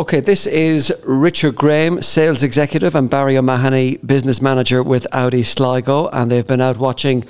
Okay, 0.00 0.20
this 0.20 0.46
is 0.46 0.90
Richard 1.04 1.56
Graham, 1.56 2.00
sales 2.00 2.42
executive, 2.42 2.94
and 2.94 3.10
Barry 3.10 3.36
O'Mahony, 3.36 3.98
business 3.98 4.40
manager 4.40 4.82
with 4.82 5.06
Audi 5.12 5.42
Sligo, 5.42 6.08
and 6.08 6.30
they've 6.30 6.46
been 6.46 6.62
out 6.62 6.78
watching 6.78 7.26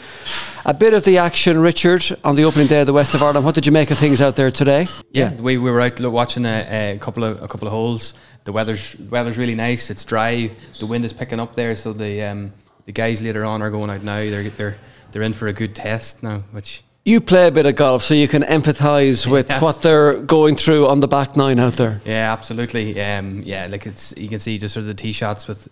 a 0.65 0.73
bit 0.73 0.95
of 0.95 1.03
the 1.03 1.19
action. 1.19 1.59
Richard, 1.59 2.17
on 2.23 2.37
the 2.37 2.45
opening 2.45 2.69
day 2.69 2.83
of 2.83 2.87
the 2.87 2.93
West 2.93 3.13
of 3.13 3.25
Ireland, 3.25 3.45
what 3.45 3.57
did 3.57 3.67
you 3.67 3.73
make 3.73 3.91
of 3.91 3.99
things 3.99 4.23
out 4.23 4.37
there 4.37 4.53
today? 4.53 4.87
Yeah, 5.11 5.35
we, 5.35 5.57
we 5.57 5.69
were 5.69 5.81
out 5.81 5.99
watching 5.99 6.45
a, 6.45 6.95
a, 6.95 6.99
couple 6.99 7.25
of 7.25 7.43
a 7.43 7.49
couple 7.49 7.67
of 7.67 7.73
holes. 7.73 8.15
The 8.45 8.53
weather's 8.53 8.97
weather's 8.97 9.37
really 9.37 9.57
nice. 9.57 9.91
It's 9.91 10.05
dry. 10.05 10.53
The 10.79 10.87
wind 10.87 11.05
is 11.05 11.13
picking 11.13 11.41
up 11.41 11.57
there, 11.57 11.75
so 11.75 11.93
the 11.93 12.23
um, 12.23 12.53
the 12.87 12.93
guys 12.93 13.21
later 13.21 13.45
on 13.45 13.63
are 13.63 13.71
going 13.71 13.91
out 13.91 14.05
now. 14.05 14.21
They're 14.21 14.49
they're 14.49 14.79
they're 15.11 15.23
in 15.23 15.33
for 15.33 15.49
a 15.49 15.53
good 15.53 15.75
test 15.75 16.23
now, 16.23 16.45
which 16.53 16.85
you 17.05 17.21
play 17.21 17.49
a 17.49 17.51
bit 17.51 17.67
of 17.67 17.77
golf, 17.77 18.03
so 18.03 18.15
you 18.15 18.29
can 18.29 18.43
empathise 18.43 19.27
with 19.27 19.49
yeah. 19.49 19.61
what 19.61 19.83
they're 19.83 20.15
going 20.15 20.57
through 20.57 20.87
on 20.87 21.01
the 21.01 21.09
back 21.09 21.37
nine 21.37 21.59
out 21.59 21.75
there. 21.75 22.01
Yeah, 22.05 22.33
absolutely. 22.33 23.01
Um, 23.01 23.43
yeah, 23.43 23.67
like 23.67 23.87
it's 23.87 24.15
you 24.17 24.29
can 24.29 24.41
see 24.41 24.59
just 24.59 24.75
sort 24.75 24.83
of 24.83 24.89
the 24.89 24.95
tee 24.95 25.13
shots 25.13 25.49
with. 25.49 25.69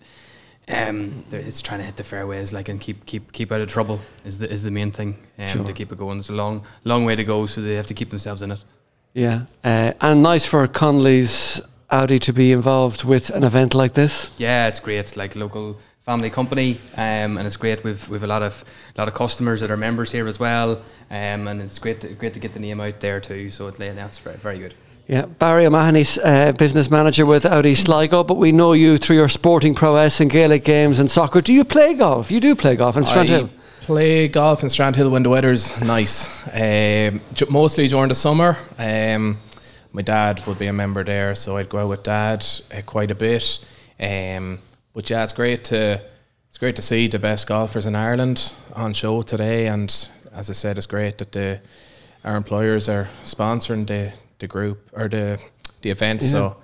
Um, 0.67 1.25
it's 1.31 1.63
trying 1.63 1.79
to 1.79 1.85
hit 1.85 1.95
the 1.95 2.03
fairways, 2.03 2.53
like 2.53 2.69
and 2.69 2.79
keep 2.79 3.05
keep 3.07 3.31
keep 3.31 3.51
out 3.51 3.61
of 3.61 3.69
trouble 3.69 3.99
is 4.23 4.37
the 4.37 4.49
is 4.51 4.63
the 4.63 4.71
main 4.71 4.91
thing. 4.91 5.17
Um, 5.39 5.47
sure. 5.47 5.65
to 5.65 5.73
keep 5.73 5.91
it 5.91 5.97
going. 5.97 6.19
It's 6.19 6.29
a 6.29 6.33
long 6.33 6.63
long 6.83 7.05
way 7.05 7.15
to 7.15 7.23
go, 7.23 7.47
so 7.47 7.61
they 7.61 7.75
have 7.75 7.87
to 7.87 7.95
keep 7.95 8.11
themselves 8.11 8.41
in 8.41 8.51
it. 8.51 8.63
Yeah, 9.13 9.45
uh, 9.63 9.93
and 10.01 10.21
nice 10.21 10.45
for 10.45 10.67
Connolly's 10.67 11.59
Audi 11.89 12.19
to 12.19 12.33
be 12.33 12.51
involved 12.51 13.03
with 13.03 13.31
an 13.31 13.43
event 13.43 13.73
like 13.73 13.93
this. 13.93 14.29
Yeah, 14.37 14.67
it's 14.67 14.79
great. 14.79 15.17
Like 15.17 15.35
local 15.35 15.79
family 16.09 16.31
company, 16.31 16.81
um, 16.97 17.37
and 17.37 17.45
it's 17.45 17.55
great. 17.55 17.83
We've 17.83 18.09
we've 18.09 18.23
a 18.23 18.27
lot 18.35 18.41
of 18.41 18.65
a 18.95 18.99
lot 18.99 19.07
of 19.07 19.13
customers 19.13 19.61
that 19.61 19.69
are 19.69 19.77
members 19.77 20.11
here 20.11 20.27
as 20.27 20.39
well, 20.39 20.81
um, 21.11 21.47
and 21.47 21.61
it's 21.61 21.77
great 21.77 22.01
to, 22.01 22.07
great 22.15 22.33
to 22.33 22.39
get 22.39 22.53
the 22.53 22.59
name 22.59 22.81
out 22.81 22.99
there 22.99 23.19
too. 23.19 23.51
So 23.51 23.67
it, 23.67 23.75
that's 23.77 24.17
very 24.17 24.37
very 24.37 24.57
good. 24.57 24.73
Yeah, 25.07 25.25
Barry 25.25 25.67
O'Mahony's 25.67 26.17
uh, 26.17 26.51
business 26.53 26.89
manager 26.89 27.25
with 27.27 27.45
Audi 27.45 27.75
Sligo, 27.75 28.23
but 28.23 28.37
we 28.37 28.51
know 28.51 28.73
you 28.73 28.97
through 28.97 29.17
your 29.17 29.29
sporting 29.29 29.75
prowess 29.75 30.19
in 30.19 30.29
Gaelic 30.29 30.63
games 30.63 30.97
and 30.99 31.09
soccer. 31.09 31.41
Do 31.41 31.53
you 31.53 31.63
play 31.63 31.93
golf? 31.93 32.31
You 32.31 32.39
do 32.39 32.55
play 32.55 32.75
golf 32.75 32.97
in 32.97 33.03
Strandhill? 33.03 33.49
play 33.81 34.27
golf 34.27 34.63
in 34.63 34.69
Strandhill 34.69 35.11
when 35.11 35.23
the 35.23 35.29
weather's 35.29 35.79
nice. 35.81 36.27
Um, 36.53 37.21
mostly 37.49 37.87
during 37.87 38.09
the 38.09 38.15
summer. 38.15 38.57
Um, 38.77 39.37
my 39.93 40.01
dad 40.01 40.45
would 40.45 40.57
be 40.57 40.67
a 40.67 40.73
member 40.73 41.03
there, 41.03 41.35
so 41.35 41.57
I'd 41.57 41.69
go 41.69 41.79
out 41.79 41.89
with 41.89 42.03
dad 42.03 42.45
uh, 42.71 42.81
quite 42.83 43.11
a 43.11 43.15
bit. 43.15 43.59
Um, 43.99 44.59
but 44.99 45.09
yeah, 45.09 45.23
it's 45.23 45.31
great 45.31 45.63
to 45.63 46.01
it's 46.49 46.57
great 46.57 46.75
to 46.75 46.81
see 46.81 47.07
the 47.07 47.19
best 47.19 47.47
golfers 47.47 47.85
in 47.85 47.95
Ireland 47.95 48.51
on 48.73 48.93
show 48.93 49.21
today, 49.21 49.67
and 49.67 49.89
as 50.33 50.49
I 50.49 50.53
said, 50.53 50.77
it's 50.77 50.87
great 50.87 51.19
that 51.19 51.31
the 51.31 51.61
our 52.25 52.35
employers 52.35 52.89
are 52.89 53.07
sponsoring 53.23 53.87
the 53.87 54.11
the 54.39 54.47
group 54.47 54.77
or 54.91 55.07
the 55.07 55.39
the 55.83 55.89
event. 55.89 56.21
Yeah. 56.21 56.27
So 56.27 56.57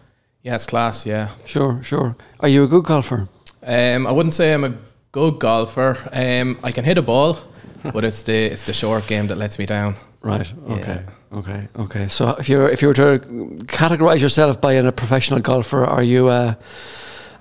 yeah, 0.44 0.56
it's 0.56 0.66
class. 0.66 1.06
Yeah, 1.06 1.30
sure, 1.46 1.82
sure. 1.82 2.18
Are 2.42 2.50
you 2.50 2.66
a 2.66 2.68
good 2.68 2.84
golfer? 2.84 3.30
Um, 3.64 4.06
I 4.06 4.12
wouldn't 4.12 4.34
say 4.34 4.54
I'm 4.54 4.66
a 4.66 4.74
good 5.14 5.40
golfer. 5.40 5.98
Um, 6.12 6.60
I 6.62 6.74
can 6.74 6.84
hit 6.84 6.98
a 6.98 7.02
ball, 7.02 7.38
but 7.94 8.04
it's 8.04 8.24
the 8.24 8.52
it's 8.52 8.64
the 8.64 8.74
short 8.74 9.08
game 9.08 9.28
that 9.28 9.38
lets 9.38 9.58
me 9.58 9.66
down. 9.66 9.96
Right. 10.22 10.54
Okay. 10.72 11.02
Yeah. 11.32 11.38
Okay. 11.38 11.68
Okay. 11.78 12.08
So 12.10 12.36
if 12.38 12.50
you 12.50 12.66
if 12.66 12.82
you 12.82 12.90
were 12.90 12.96
to 12.96 13.20
categorize 13.68 14.20
yourself 14.20 14.60
by 14.60 14.74
a 14.74 14.92
professional 14.92 15.40
golfer, 15.40 15.86
are 15.86 16.04
you? 16.04 16.28
Uh, 16.28 16.56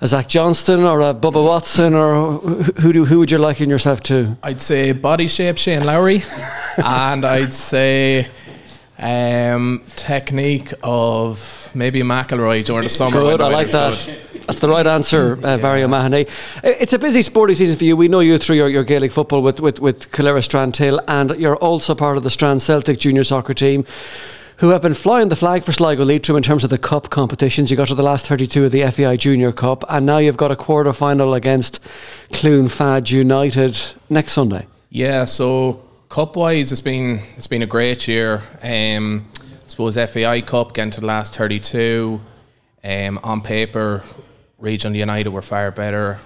a 0.01 0.07
Zach 0.07 0.27
Johnson 0.27 0.83
or 0.83 1.01
a 1.01 1.13
Bubba 1.13 1.43
Watson, 1.43 1.93
or 1.93 2.33
who 2.81 2.93
do 2.93 3.05
who 3.05 3.19
would 3.19 3.31
you 3.31 3.37
liken 3.37 3.69
yourself 3.69 4.01
to? 4.01 4.37
I'd 4.43 4.61
say 4.61 4.91
body 4.91 5.27
shape 5.27 5.57
Shane 5.57 5.85
Lowry, 5.85 6.23
and 6.77 7.25
I'd 7.25 7.53
say 7.53 8.27
um, 8.97 9.83
technique 9.95 10.73
of 10.83 11.69
maybe 11.73 12.01
McIlroy 12.01 12.63
during 12.63 12.83
the 12.83 12.89
summer. 12.89 13.21
Good, 13.21 13.41
I 13.41 13.47
like 13.47 13.69
that. 13.69 14.17
That's 14.47 14.59
the 14.59 14.69
right 14.69 14.85
answer, 14.85 15.39
uh, 15.43 15.57
Barry 15.57 15.83
O'Mahony. 15.83 16.27
It's 16.63 16.93
a 16.93 16.99
busy 16.99 17.23
sporting 17.23 17.55
season 17.55 17.77
for 17.77 17.83
you. 17.83 17.97
We 17.97 18.07
know 18.07 18.19
you 18.19 18.37
through 18.37 18.57
your, 18.57 18.69
your 18.69 18.83
Gaelic 18.83 19.11
football 19.11 19.41
with, 19.41 19.59
with, 19.59 19.79
with 19.79 20.11
Strandhill, 20.11 21.03
and 21.07 21.31
you're 21.31 21.55
also 21.55 21.95
part 21.95 22.15
of 22.17 22.23
the 22.23 22.29
Strand 22.29 22.61
Celtic 22.61 22.99
junior 22.99 23.23
soccer 23.23 23.55
team 23.55 23.85
who 24.57 24.69
have 24.69 24.81
been 24.81 24.93
flying 24.93 25.29
the 25.29 25.35
flag 25.35 25.63
for 25.63 25.71
Sligo 25.71 26.05
Leitrim 26.05 26.37
in 26.37 26.43
terms 26.43 26.63
of 26.63 26.69
the 26.69 26.77
cup 26.77 27.09
competitions. 27.09 27.69
You 27.69 27.77
got 27.77 27.87
to 27.89 27.95
the 27.95 28.03
last 28.03 28.27
32 28.27 28.65
of 28.65 28.71
the 28.71 28.89
FAI 28.89 29.17
Junior 29.17 29.51
Cup, 29.51 29.83
and 29.89 30.05
now 30.05 30.17
you've 30.17 30.37
got 30.37 30.51
a 30.51 30.55
quarter 30.55 30.93
final 30.93 31.33
against 31.33 31.81
Cloonfad 32.29 33.11
United 33.11 33.77
next 34.09 34.31
Sunday. 34.31 34.65
Yeah, 34.89 35.25
so 35.25 35.83
cup 36.09 36.35
wise, 36.35 36.71
it's 36.71 36.81
been 36.81 37.19
it's 37.35 37.47
been 37.47 37.63
a 37.63 37.67
great 37.67 38.07
year. 38.07 38.41
Um, 38.61 39.27
I 39.41 39.67
suppose 39.67 39.95
FAI 39.95 40.41
Cup 40.41 40.73
getting 40.73 40.91
to 40.91 41.01
the 41.01 41.07
last 41.07 41.35
32. 41.35 42.21
Um, 42.83 43.19
on 43.23 43.41
paper, 43.41 44.03
Regional 44.59 44.95
United 44.95 45.29
were 45.29 45.41
far 45.41 45.71
better 45.71 46.19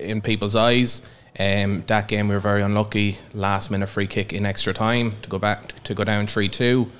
in 0.00 0.20
people's 0.20 0.56
eyes. 0.56 1.02
Um, 1.38 1.84
that 1.86 2.08
game 2.08 2.28
we 2.28 2.34
were 2.34 2.40
very 2.40 2.62
unlucky. 2.62 3.16
Last 3.32 3.70
minute 3.70 3.88
free 3.88 4.06
kick 4.06 4.32
in 4.32 4.44
extra 4.44 4.74
time 4.74 5.14
to 5.22 5.28
go 5.30 5.38
back 5.38 5.82
to 5.84 5.94
go 5.94 6.04
down 6.04 6.26
three 6.26 6.48
two. 6.48 6.90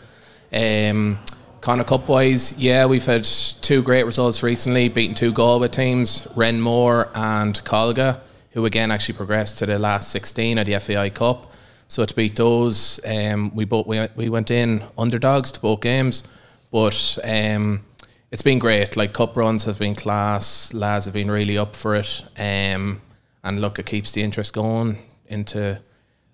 Um, 0.52 1.18
Connacht 1.60 1.88
Cup 1.88 2.08
wise, 2.08 2.54
yeah, 2.56 2.86
we've 2.86 3.04
had 3.04 3.24
two 3.24 3.82
great 3.82 4.06
results 4.06 4.42
recently, 4.42 4.88
beating 4.88 5.14
two 5.14 5.32
Galway 5.32 5.68
teams, 5.68 6.26
Renmore 6.34 7.10
and 7.14 7.62
Colga, 7.64 8.20
who 8.52 8.64
again 8.64 8.90
actually 8.90 9.16
progressed 9.16 9.58
to 9.58 9.66
the 9.66 9.78
last 9.78 10.10
16 10.10 10.56
of 10.56 10.66
the 10.66 10.78
FAI 10.78 11.10
Cup. 11.10 11.52
So 11.86 12.04
to 12.04 12.14
beat 12.14 12.36
those, 12.36 12.98
um, 13.04 13.54
we 13.54 13.64
both 13.64 13.86
we, 13.86 14.06
we 14.16 14.28
went 14.28 14.50
in 14.50 14.84
underdogs 14.96 15.50
to 15.52 15.60
both 15.60 15.80
games, 15.80 16.24
but 16.70 17.18
um, 17.24 17.84
it's 18.30 18.42
been 18.42 18.58
great. 18.58 18.96
Like 18.96 19.12
cup 19.12 19.36
runs 19.36 19.64
have 19.64 19.78
been 19.78 19.94
class. 19.94 20.72
Lads 20.72 21.04
have 21.06 21.14
been 21.14 21.30
really 21.30 21.58
up 21.58 21.76
for 21.76 21.96
it, 21.96 22.22
um, 22.38 23.02
and 23.44 23.60
look, 23.60 23.78
it 23.78 23.86
keeps 23.86 24.12
the 24.12 24.22
interest 24.22 24.54
going 24.54 24.98
into 25.26 25.78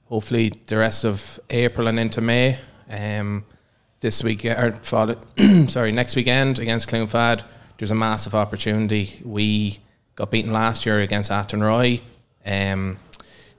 hopefully 0.04 0.52
the 0.66 0.76
rest 0.76 1.04
of 1.04 1.40
April 1.50 1.88
and 1.88 1.98
into 1.98 2.20
May. 2.20 2.58
Um, 2.88 3.44
this 4.00 4.22
week 4.22 4.44
or 4.44 4.72
fall, 4.82 5.14
sorry 5.68 5.92
next 5.92 6.16
weekend 6.16 6.58
against 6.58 6.88
Cloonfad. 6.88 7.42
There's 7.78 7.90
a 7.90 7.94
massive 7.94 8.34
opportunity. 8.34 9.20
We 9.24 9.78
got 10.14 10.30
beaten 10.30 10.52
last 10.52 10.86
year 10.86 11.00
against 11.00 11.30
Athenry. 11.30 12.02
Um, 12.44 12.98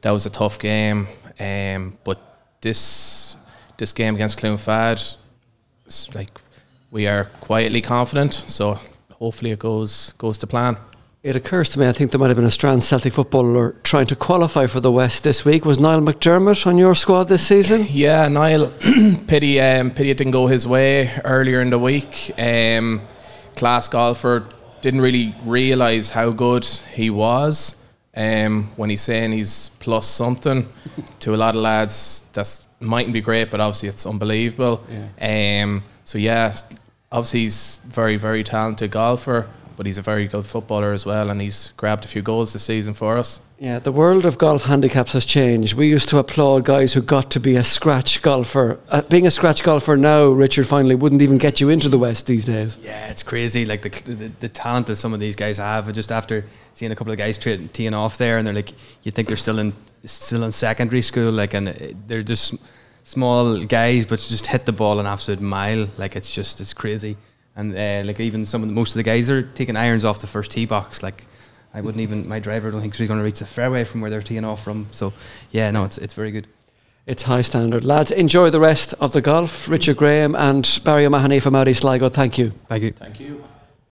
that 0.02 0.12
was 0.12 0.26
a 0.26 0.30
tough 0.30 0.60
game, 0.60 1.08
um, 1.40 1.98
but 2.04 2.20
this 2.62 3.38
this 3.78 3.94
game 3.94 4.16
against 4.16 4.40
Cloonfad, 4.40 5.18
like 6.16 6.30
we 6.92 7.08
are 7.08 7.26
quietly 7.42 7.82
confident. 7.82 8.34
So 8.34 8.80
hopefully 9.12 9.52
it 9.52 9.60
goes 9.60 10.14
goes 10.18 10.38
to 10.40 10.48
plan. 10.48 10.78
It 11.24 11.36
occurs 11.36 11.68
to 11.70 11.80
me, 11.80 11.88
I 11.88 11.94
think 11.94 12.12
there 12.12 12.20
might 12.20 12.28
have 12.28 12.38
been 12.38 12.46
a 12.46 12.52
Strand 12.52 12.84
Celtic 12.84 13.12
footballer 13.12 13.72
trying 13.82 14.06
to 14.06 14.16
qualify 14.16 14.68
for 14.68 14.80
the 14.80 14.92
West 14.92 15.24
this 15.24 15.44
week. 15.44 15.66
Was 15.66 15.80
Niall 15.80 16.02
McDermott 16.02 16.68
on 16.68 16.78
your 16.78 16.94
squad 16.94 17.24
this 17.24 17.46
season? 17.46 17.88
Yeah, 17.90 18.28
Niall. 18.28 18.72
pity, 19.28 19.60
um, 19.60 19.90
pity 19.90 20.12
it 20.12 20.18
didn't 20.18 20.32
go 20.32 20.46
his 20.46 20.68
way 20.68 21.12
earlier 21.26 21.60
in 21.60 21.72
the 21.72 21.80
week. 21.80 22.32
Um, 22.38 23.02
class 23.56 23.88
golfer 23.88 24.48
didn't 24.82 25.02
really 25.02 25.34
realise 25.44 26.12
how 26.12 26.30
good 26.30 26.66
he 26.94 27.10
was. 27.10 27.76
Um, 28.16 28.72
when 28.76 28.92
he's 28.92 29.02
saying 29.02 29.32
he's 29.32 29.70
plus 29.80 30.06
something 30.08 30.72
to 31.20 31.34
a 31.34 31.38
lot 31.38 31.56
of 31.56 31.62
lads, 31.62 32.26
that 32.34 32.68
mightn't 32.80 33.14
be 33.14 33.22
great, 33.22 33.50
but 33.50 33.60
obviously 33.60 33.90
it's 33.90 34.06
unbelievable. 34.06 34.86
Yeah. 35.20 35.64
Um, 35.64 35.84
so 36.04 36.20
yeah, 36.20 36.56
obviously 37.12 37.40
he's 37.42 37.80
very, 37.86 38.18
very 38.18 38.44
talented 38.44 38.92
golfer 38.92 39.50
but 39.78 39.86
he's 39.86 40.00
a 40.00 40.02
very 40.02 40.28
good 40.28 40.46
footballer 40.46 40.92
as 40.92 41.06
well, 41.06 41.30
and 41.30 41.40
he's 41.40 41.72
grabbed 41.78 42.04
a 42.04 42.08
few 42.08 42.24
goals 42.24 42.52
this 42.52 42.64
season 42.64 42.96
for 42.96 43.16
us. 43.16 43.40
Yeah, 43.60 43.78
the 43.80 43.92
world 43.92 44.26
of 44.26 44.38
golf 44.38 44.64
handicaps 44.64 45.14
has 45.14 45.26
changed. 45.26 45.76
We 45.76 45.88
used 45.88 46.10
to 46.10 46.18
applaud 46.18 46.66
guys 46.66 46.94
who 46.94 47.02
got 47.02 47.30
to 47.32 47.40
be 47.40 47.56
a 47.56 47.64
scratch 47.64 48.22
golfer. 48.24 48.80
Uh, 48.90 49.04
being 49.04 49.28
a 49.28 49.32
scratch 49.32 49.64
golfer 49.64 49.96
now, 49.96 50.26
Richard, 50.28 50.68
finally 50.68 50.96
wouldn't 50.96 51.22
even 51.22 51.38
get 51.38 51.62
you 51.62 51.70
into 51.70 51.90
the 51.90 52.00
West 52.00 52.26
these 52.26 52.46
days. 52.46 52.78
Yeah, 52.82 53.08
it's 53.08 53.24
crazy. 53.24 53.66
Like 53.66 53.84
the 53.84 53.90
the, 54.14 54.32
the 54.40 54.50
talent 54.50 54.88
that 54.88 54.98
some 54.98 55.14
of 55.14 55.20
these 55.20 55.36
guys 55.36 55.58
have. 55.58 55.92
Just 55.94 56.12
after 56.12 56.44
seeing 56.74 56.92
a 56.92 56.96
couple 56.96 57.14
of 57.14 57.20
guys 57.20 57.38
teeing 57.38 57.94
off 57.94 58.18
there, 58.18 58.38
and 58.38 58.46
they're 58.46 58.54
like, 58.54 58.74
you 59.04 59.12
think 59.12 59.28
they're 59.28 59.38
still 59.38 59.60
in 59.60 59.74
still 60.04 60.44
in 60.44 60.52
secondary 60.52 61.04
school, 61.04 61.32
like, 61.32 61.54
and 61.54 61.68
they're 62.08 62.24
just 62.24 62.56
small 63.04 63.64
guys, 63.64 64.06
but 64.06 64.20
just 64.20 64.48
hit 64.48 64.66
the 64.66 64.74
ball 64.74 65.00
an 65.00 65.06
absolute 65.06 65.42
mile. 65.42 65.88
Like 65.98 66.16
it's 66.16 66.34
just 66.34 66.62
it's 66.62 66.74
crazy 66.74 67.16
and 67.58 67.76
uh, 67.76 68.08
like 68.08 68.20
even 68.22 68.46
some 68.46 68.64
of 68.64 68.70
the, 68.70 68.74
most 68.74 68.92
of 68.92 68.96
the 68.96 69.04
guys 69.04 69.30
are 69.30 69.42
taking 69.42 69.76
irons 69.76 70.06
off 70.06 70.20
the 70.20 70.28
first 70.28 70.52
tee 70.52 70.66
box. 70.66 71.04
Like 71.04 71.26
I 71.74 71.82
wouldn't 71.82 72.02
even 72.02 72.28
my 72.28 72.40
driver 72.40 72.72
don't 72.72 72.80
think 72.80 72.96
he's 72.96 73.08
going 73.08 73.20
to 73.20 73.24
reach 73.24 73.40
the 73.40 73.46
fairway 73.46 73.84
from 73.84 74.00
where 74.00 74.10
they're 74.10 74.22
teeing 74.22 74.46
off 74.46 74.64
from. 74.64 74.88
So 74.92 75.12
yeah, 75.52 75.70
no, 75.72 75.84
it's 75.84 75.98
it's 75.98 76.14
very 76.14 76.32
good. 76.32 76.48
It's 77.08 77.24
high 77.24 77.42
standard, 77.42 77.84
lads. 77.84 78.12
Enjoy 78.12 78.50
the 78.50 78.60
rest 78.60 78.94
of 79.00 79.14
the 79.14 79.22
golf. 79.22 79.70
Richard 79.70 79.98
Graham 79.98 80.36
and 80.36 80.82
Barry 80.84 81.06
O'Mahony 81.06 81.40
from 81.40 81.56
Audi 81.56 81.74
Sligo. 81.74 82.10
Thank 82.10 82.38
you. 82.38 82.52
Thank 82.68 82.84
you. 82.84 82.92
Thank 82.92 83.20
you. 83.20 83.44